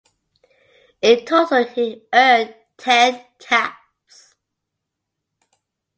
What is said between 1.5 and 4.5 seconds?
he earned ten caps.